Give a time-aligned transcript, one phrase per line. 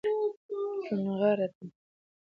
[0.85, 1.55] چونغرته